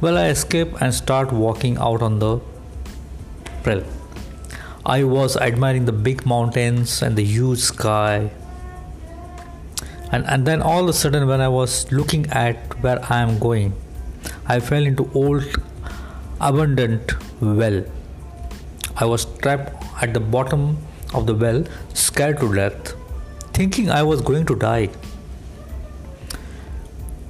Well, 0.00 0.16
I 0.16 0.28
escaped 0.28 0.80
and 0.80 0.94
start 0.94 1.32
walking 1.32 1.76
out 1.78 2.02
on 2.02 2.20
the 2.20 2.38
prell. 3.64 3.82
I 4.92 5.04
was 5.04 5.36
admiring 5.36 5.84
the 5.84 5.92
big 5.92 6.26
mountains 6.26 7.00
and 7.00 7.14
the 7.14 7.22
huge 7.22 7.60
sky. 7.60 8.28
And, 10.10 10.26
and 10.26 10.44
then 10.44 10.62
all 10.62 10.82
of 10.82 10.88
a 10.88 10.92
sudden, 10.92 11.28
when 11.28 11.40
I 11.40 11.46
was 11.46 11.92
looking 11.92 12.26
at 12.30 12.56
where 12.82 12.98
I 13.08 13.18
am 13.20 13.38
going, 13.38 13.72
I 14.46 14.58
fell 14.58 14.84
into 14.84 15.08
old, 15.14 15.44
abundant 16.40 17.12
well. 17.40 17.84
I 18.96 19.04
was 19.04 19.26
trapped 19.42 19.84
at 20.02 20.12
the 20.12 20.18
bottom 20.18 20.78
of 21.14 21.28
the 21.28 21.36
well, 21.36 21.62
scared 21.94 22.40
to 22.40 22.52
death, 22.52 22.94
thinking 23.52 23.92
I 23.92 24.02
was 24.02 24.20
going 24.20 24.44
to 24.46 24.56
die. 24.56 24.88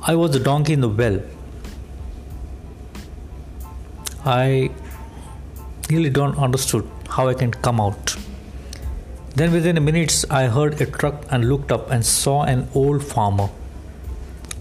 I 0.00 0.14
was 0.14 0.30
the 0.30 0.40
donkey 0.40 0.72
in 0.72 0.80
the 0.80 0.88
well. 0.88 1.20
I 4.24 4.70
really 5.90 6.08
don't 6.08 6.38
understood 6.38 6.88
how 7.10 7.28
I 7.28 7.34
can 7.34 7.50
come 7.50 7.80
out. 7.80 8.16
Then 9.34 9.52
within 9.52 9.82
minutes, 9.84 10.24
I 10.30 10.46
heard 10.46 10.80
a 10.80 10.86
truck 10.86 11.24
and 11.30 11.48
looked 11.48 11.72
up 11.72 11.90
and 11.90 12.04
saw 12.04 12.42
an 12.42 12.68
old 12.74 13.04
farmer. 13.04 13.48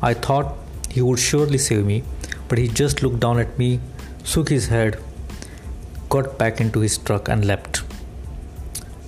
I 0.02 0.14
thought 0.14 0.56
he 0.90 1.02
would 1.02 1.20
surely 1.20 1.58
save 1.58 1.86
me, 1.86 2.04
but 2.48 2.58
he 2.58 2.68
just 2.68 3.02
looked 3.04 3.20
down 3.20 3.40
at 3.40 3.58
me, 3.58 3.80
shook 4.24 4.50
his 4.50 4.68
head, 4.68 5.00
got 6.10 6.38
back 6.38 6.62
into 6.62 6.80
his 6.80 6.98
truck 6.98 7.28
and 7.30 7.46
left. 7.46 7.84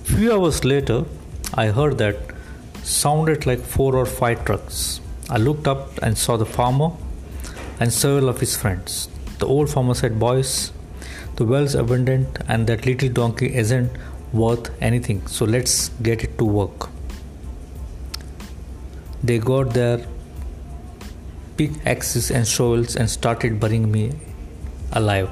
Few 0.04 0.32
hours 0.32 0.64
later, 0.64 1.04
I 1.54 1.66
heard 1.66 1.98
that 1.98 2.16
sounded 2.82 3.46
like 3.46 3.60
four 3.60 3.96
or 3.96 4.06
five 4.06 4.44
trucks. 4.44 5.00
I 5.30 5.38
looked 5.38 5.66
up 5.66 5.98
and 6.02 6.18
saw 6.18 6.36
the 6.36 6.46
farmer 6.46 6.90
and 7.80 7.92
several 7.92 8.28
of 8.28 8.40
his 8.40 8.56
friends. 8.56 9.08
The 9.38 9.46
old 9.46 9.70
farmer 9.70 9.94
said, 9.94 10.18
Boys, 10.18 10.72
the 11.36 11.44
well's 11.44 11.74
abundant 11.74 12.38
and 12.48 12.66
that 12.66 12.86
little 12.86 13.08
donkey 13.08 13.54
isn't 13.54 13.90
worth 14.32 14.70
anything, 14.80 15.26
so 15.26 15.44
let's 15.44 15.88
get 16.02 16.24
it 16.24 16.38
to 16.38 16.44
work. 16.44 16.88
They 19.22 19.38
got 19.38 19.72
their 19.72 20.04
pickaxes 21.56 22.30
and 22.30 22.46
shovels 22.46 22.96
and 22.96 23.08
started 23.08 23.60
burying 23.60 23.90
me 23.90 24.12
alive. 24.92 25.30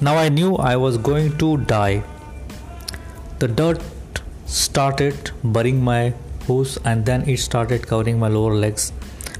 Now 0.00 0.16
I 0.16 0.28
knew 0.28 0.56
I 0.56 0.76
was 0.76 0.96
going 0.96 1.36
to 1.38 1.56
die. 1.58 2.02
The 3.38 3.48
dirt 3.48 3.82
started 4.46 5.30
burying 5.44 5.82
my 5.82 6.14
hose 6.46 6.78
and 6.84 7.04
then 7.04 7.28
it 7.28 7.38
started 7.38 7.86
covering 7.86 8.18
my 8.18 8.28
lower 8.28 8.54
legs. 8.54 8.92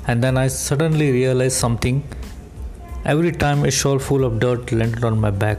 And 0.06 0.22
then 0.22 0.36
I 0.36 0.48
suddenly 0.48 1.10
realized 1.10 1.56
something 1.56 2.02
Every 3.10 3.32
time 3.32 3.64
a 3.64 3.70
shawl 3.70 3.98
full 3.98 4.22
of 4.22 4.38
dirt 4.38 4.70
landed 4.70 5.02
on 5.02 5.18
my 5.18 5.30
back, 5.30 5.58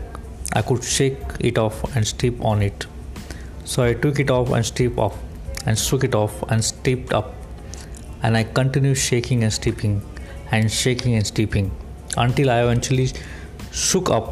I 0.53 0.61
could 0.61 0.83
shake 0.83 1.17
it 1.39 1.57
off 1.57 1.95
and 1.95 2.05
step 2.05 2.35
on 2.41 2.61
it. 2.61 2.85
So 3.65 3.81
I 3.83 3.95
took 3.95 4.19
it 4.19 4.29
off 4.29 4.51
and 4.51 4.63
stepped 4.63 4.99
off, 4.99 5.17
and 5.65 5.79
shook 5.79 6.03
it 6.03 6.13
off 6.13 6.43
and 6.51 6.63
stepped 6.63 7.11
up. 7.11 7.33
And 8.21 8.37
I 8.37 8.43
continued 8.43 8.99
shaking 8.99 9.43
and 9.43 9.51
stepping, 9.51 10.03
and 10.51 10.71
shaking 10.71 11.15
and 11.15 11.25
stepping, 11.25 11.71
until 12.17 12.51
I 12.51 12.61
eventually 12.61 13.09
shook 13.71 14.11
up 14.11 14.31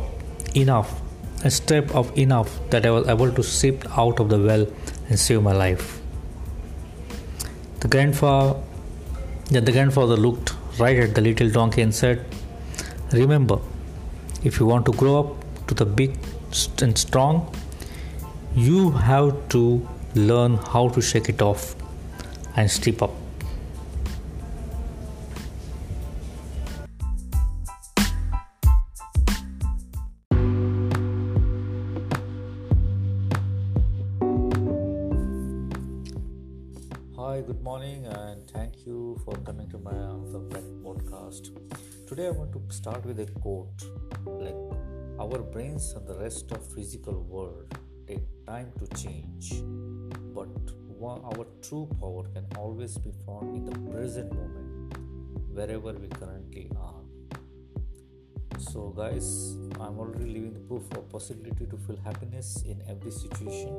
enough 0.56 1.02
and 1.44 1.52
stepped 1.52 1.96
up 1.96 2.16
enough 2.16 2.60
that 2.70 2.86
I 2.86 2.92
was 2.92 3.08
able 3.08 3.32
to 3.32 3.42
step 3.42 3.84
out 3.98 4.20
of 4.20 4.30
the 4.30 4.38
well 4.38 4.68
and 5.10 5.18
save 5.18 5.42
my 5.42 5.54
life. 5.54 6.02
The 7.80 7.88
grandfather, 7.88 8.62
the 9.50 9.72
grandfather 9.72 10.18
looked 10.18 10.54
right 10.78 11.00
at 11.00 11.16
the 11.16 11.22
little 11.22 11.50
donkey 11.50 11.82
and 11.82 11.96
said, 11.96 12.24
Remember, 13.12 13.60
if 14.44 14.60
you 14.60 14.66
want 14.66 14.86
to 14.86 14.92
grow 14.92 15.20
up 15.20 15.68
to 15.68 15.74
the 15.74 15.86
big 15.86 16.18
and 16.82 16.98
strong, 16.98 17.54
you 18.54 18.92
have 18.92 19.48
to 19.50 19.88
learn 20.16 20.58
how 20.58 20.90
to 20.90 21.02
shake 21.02 21.30
it 21.30 21.42
off 21.42 21.76
and 22.56 22.70
step 22.70 23.02
up. 23.02 23.12
For 39.28 39.36
coming 39.48 39.70
to 39.70 39.78
my 39.80 39.92
other 39.92 40.42
podcast. 40.88 41.48
Today, 42.08 42.28
I 42.28 42.30
want 42.30 42.54
to 42.54 42.62
start 42.74 43.06
with 43.06 43.20
a 43.20 43.26
quote 43.42 43.84
like, 44.26 44.56
Our 45.20 45.40
brains 45.40 45.92
and 45.98 46.08
the 46.08 46.16
rest 46.16 46.54
of 46.54 46.66
physical 46.74 47.24
world 47.24 47.78
take 48.08 48.24
time 48.46 48.72
to 48.80 48.88
change, 48.96 49.52
but 50.34 50.48
our 51.02 51.46
true 51.62 51.90
power 52.00 52.24
can 52.34 52.46
always 52.56 52.98
be 52.98 53.12
found 53.26 53.54
in 53.58 53.66
the 53.66 53.78
present 53.92 54.34
moment, 54.34 54.98
wherever 55.52 55.92
we 55.92 56.08
currently 56.08 56.72
are. 56.80 57.04
So, 58.60 58.94
guys, 58.96 59.58
I'm 59.82 60.00
already 60.00 60.30
living 60.36 60.54
the 60.54 60.62
proof 60.62 60.90
of 60.94 61.10
possibility 61.10 61.66
to 61.66 61.78
feel 61.86 62.00
happiness 62.06 62.64
in 62.66 62.82
every 62.88 63.12
situation, 63.12 63.76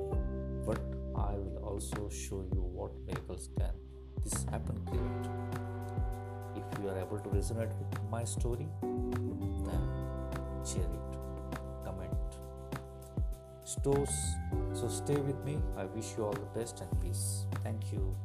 but 0.67 0.79
I 1.17 1.33
will 1.33 1.61
also 1.65 2.11
show 2.11 2.45
you 2.53 2.61
what 2.61 2.93
miracles 3.07 3.49
can 3.59 3.73
this 4.29 4.45
happen. 4.51 4.77
If 6.57 6.83
you 6.83 6.89
are 6.89 6.99
able 6.99 7.19
to 7.19 7.29
resonate 7.31 7.73
with 7.79 8.01
my 8.11 8.25
story, 8.25 8.67
then 8.83 9.83
share 10.65 10.83
it, 10.83 11.59
comment, 11.85 12.13
stores. 13.65 14.15
So 14.73 14.89
stay 14.89 15.17
with 15.17 15.43
me. 15.45 15.59
I 15.77 15.85
wish 15.85 16.15
you 16.17 16.25
all 16.25 16.33
the 16.33 16.59
best 16.59 16.81
and 16.81 17.01
peace. 17.01 17.47
Thank 17.63 17.93
you. 17.93 18.17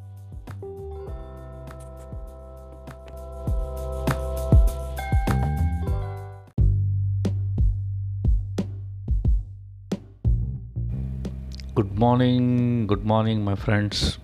Good 11.75 11.97
morning, 11.97 12.87
good 12.87 13.05
morning, 13.05 13.43
my 13.43 13.55
friends. 13.55 14.19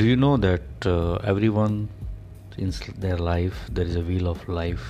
Do 0.00 0.06
you 0.06 0.16
know 0.16 0.38
that 0.38 0.86
uh, 0.86 1.16
everyone 1.30 1.90
in 2.56 2.72
their 2.96 3.18
life 3.18 3.56
there 3.70 3.84
is 3.84 3.96
a 3.96 4.00
wheel 4.00 4.28
of 4.28 4.48
life? 4.48 4.84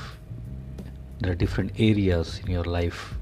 There 1.18 1.32
are 1.32 1.34
different 1.34 1.72
areas 1.80 2.40
in 2.44 2.52
your 2.52 2.62
life. 2.62 3.14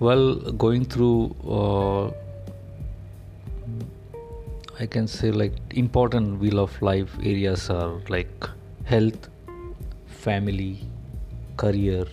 Well, 0.00 0.34
going 0.64 0.84
through, 0.84 1.34
uh, 1.48 2.08
I 4.78 4.84
can 4.84 5.08
say 5.08 5.30
like 5.30 5.54
important 5.70 6.38
wheel 6.40 6.60
of 6.60 6.82
life 6.82 7.16
areas 7.22 7.70
are 7.70 7.94
like 8.10 8.50
health, 8.84 9.30
family, 10.08 10.80
career, 11.56 12.04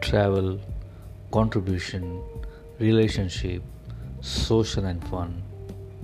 travel, 0.00 0.60
contribution 1.32 2.22
relationship, 2.78 3.60
social 4.20 4.84
and 4.84 5.04
fun, 5.08 5.42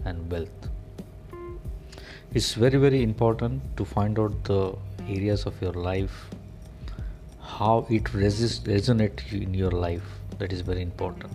and 0.04 0.28
wealth. 0.28 0.69
It's 2.32 2.54
very, 2.54 2.78
very 2.78 3.02
important 3.02 3.60
to 3.76 3.84
find 3.84 4.16
out 4.16 4.44
the 4.44 4.76
areas 5.08 5.46
of 5.46 5.60
your 5.60 5.72
life, 5.72 6.30
how 7.42 7.88
it 7.90 8.14
resist, 8.14 8.66
resonates 8.66 9.32
in 9.32 9.52
your 9.52 9.72
life. 9.72 10.04
That 10.38 10.52
is 10.52 10.60
very 10.60 10.80
important. 10.80 11.32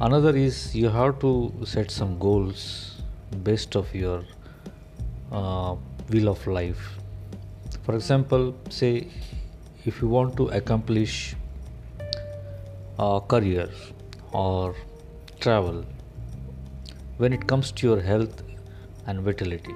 Another 0.00 0.34
is 0.34 0.74
you 0.74 0.88
have 0.88 1.20
to 1.20 1.52
set 1.66 1.90
some 1.90 2.18
goals 2.18 3.02
based 3.42 3.76
of 3.76 3.94
your 3.94 4.24
uh, 5.30 5.74
wheel 6.08 6.30
of 6.30 6.46
life. 6.46 6.96
For 7.82 7.94
example, 7.94 8.56
say 8.70 9.08
if 9.84 10.00
you 10.00 10.08
want 10.08 10.38
to 10.38 10.48
accomplish 10.48 11.36
uh, 12.98 13.20
career 13.20 13.68
or 14.32 14.74
travel 15.38 15.84
when 17.18 17.34
it 17.34 17.46
comes 17.46 17.70
to 17.70 17.86
your 17.86 18.00
health 18.00 18.42
and 19.06 19.20
vitality. 19.20 19.74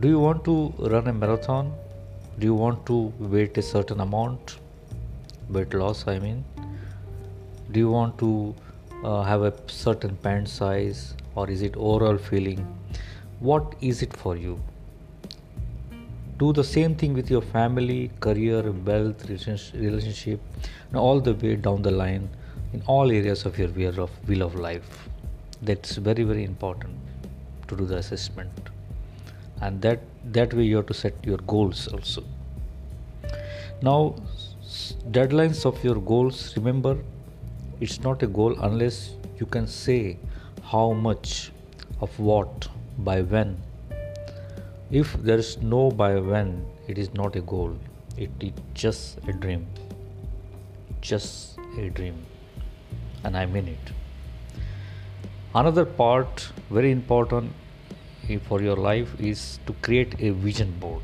Do 0.00 0.08
you 0.08 0.18
want 0.18 0.44
to 0.44 0.72
run 0.78 1.06
a 1.06 1.12
marathon? 1.12 1.72
Do 2.38 2.46
you 2.46 2.54
want 2.54 2.86
to 2.86 3.12
weight 3.18 3.58
a 3.58 3.62
certain 3.62 4.00
amount? 4.00 4.56
Weight 5.50 5.74
loss 5.74 6.06
i 6.08 6.18
mean. 6.18 6.44
Do 7.70 7.78
you 7.78 7.90
want 7.90 8.16
to 8.18 8.54
uh, 9.04 9.22
have 9.22 9.42
a 9.42 9.52
certain 9.66 10.16
pant 10.16 10.48
size 10.48 11.14
or 11.34 11.50
is 11.50 11.60
it 11.62 11.76
overall 11.76 12.16
feeling? 12.16 12.66
What 13.40 13.74
is 13.82 14.02
it 14.02 14.16
for 14.16 14.36
you? 14.36 14.58
Do 16.38 16.52
the 16.54 16.64
same 16.64 16.94
thing 16.94 17.12
with 17.12 17.30
your 17.30 17.42
family 17.42 18.10
career 18.20 18.72
wealth 18.72 19.28
relationship 19.28 20.40
and 20.88 20.96
all 20.96 21.20
the 21.20 21.34
way 21.34 21.56
down 21.56 21.82
the 21.82 21.90
line 21.90 22.28
in 22.72 22.82
all 22.86 23.12
areas 23.12 23.44
of 23.44 23.58
your 23.58 23.68
wheel 23.68 24.00
of, 24.00 24.10
wheel 24.26 24.42
of 24.42 24.54
life. 24.54 25.08
That's 25.60 25.96
very 25.96 26.24
very 26.24 26.44
important 26.44 27.11
to 27.68 27.76
do 27.76 27.86
the 27.86 27.96
assessment 27.96 28.70
and 29.60 29.80
that 29.82 30.00
that 30.36 30.54
way 30.54 30.64
you 30.64 30.76
have 30.76 30.86
to 30.86 30.94
set 30.94 31.14
your 31.24 31.38
goals 31.54 31.88
also 31.88 32.24
now 33.82 34.14
deadlines 35.18 35.64
of 35.72 35.82
your 35.84 35.96
goals 36.12 36.56
remember 36.56 36.96
it's 37.80 38.00
not 38.00 38.22
a 38.22 38.26
goal 38.26 38.56
unless 38.70 39.02
you 39.40 39.46
can 39.46 39.66
say 39.66 40.18
how 40.62 40.92
much 40.92 41.52
of 42.00 42.18
what 42.18 42.68
by 42.98 43.20
when 43.20 43.56
if 44.92 45.14
there 45.26 45.38
is 45.38 45.56
no 45.56 45.90
by 45.90 46.16
when, 46.16 46.66
it 46.86 46.98
is 46.98 47.14
not 47.14 47.34
a 47.34 47.40
goal, 47.40 47.78
it 48.18 48.30
is 48.40 48.52
just 48.74 49.16
a 49.26 49.32
dream. 49.32 49.66
Just 51.00 51.58
a 51.78 51.88
dream. 51.88 52.26
And 53.24 53.34
I 53.34 53.46
mean 53.46 53.68
it. 53.68 54.01
Another 55.54 55.84
part, 55.84 56.48
very 56.70 56.90
important 56.90 57.52
for 58.48 58.62
your 58.62 58.76
life, 58.76 59.20
is 59.20 59.58
to 59.66 59.74
create 59.82 60.14
a 60.18 60.30
vision 60.30 60.72
board. 60.80 61.02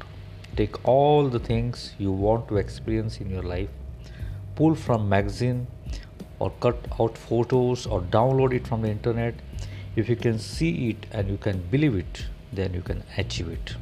Take 0.56 0.88
all 0.88 1.28
the 1.28 1.38
things 1.38 1.92
you 1.98 2.10
want 2.10 2.48
to 2.48 2.56
experience 2.56 3.20
in 3.20 3.28
your 3.28 3.42
life, 3.42 3.68
pull 4.56 4.74
from 4.74 5.06
magazine 5.06 5.66
or 6.38 6.50
cut 6.60 6.78
out 6.98 7.18
photos 7.18 7.86
or 7.86 8.00
download 8.00 8.54
it 8.54 8.66
from 8.66 8.80
the 8.80 8.88
internet. 8.88 9.34
If 9.96 10.08
you 10.08 10.16
can 10.16 10.38
see 10.38 10.90
it 10.90 11.04
and 11.12 11.28
you 11.28 11.36
can 11.36 11.60
believe 11.70 11.94
it, 11.94 12.24
then 12.50 12.72
you 12.72 12.80
can 12.80 13.04
achieve 13.18 13.50
it 13.50 13.76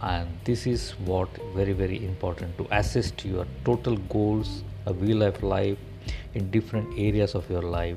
and 0.00 0.28
this 0.44 0.64
is 0.66 0.92
what 1.06 1.28
very 1.54 1.72
very 1.72 2.04
important 2.04 2.56
to 2.56 2.66
assess 2.70 3.12
your 3.24 3.46
total 3.64 3.96
goals 4.14 4.62
a 4.86 4.92
wheel 4.92 5.22
of 5.22 5.42
life 5.42 5.76
in 6.34 6.48
different 6.52 6.86
areas 6.96 7.34
of 7.34 7.50
your 7.50 7.62
life 7.62 7.96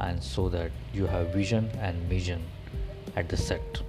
and 0.00 0.22
so 0.22 0.48
that 0.48 0.70
you 0.92 1.06
have 1.06 1.28
vision 1.28 1.70
and 1.80 2.08
mission 2.08 2.42
at 3.16 3.28
the 3.28 3.36
set. 3.36 3.82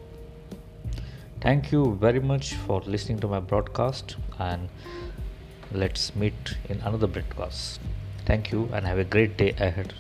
Thank 1.42 1.72
you 1.72 1.98
very 2.00 2.20
much 2.20 2.54
for 2.54 2.82
listening 2.82 3.20
to 3.20 3.28
my 3.28 3.40
broadcast 3.40 4.16
and 4.40 4.70
let's 5.72 6.16
meet 6.16 6.58
in 6.70 6.80
another 6.82 7.08
broadcast. 7.08 7.80
Thank 8.26 8.52
you 8.52 8.70
and 8.74 8.86
have 8.86 8.98
a 8.98 9.04
great 9.04 9.38
day 9.38 9.52
ahead 9.52 9.94